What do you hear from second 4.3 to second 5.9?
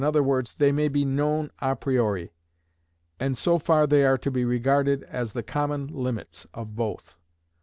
be regarded as the common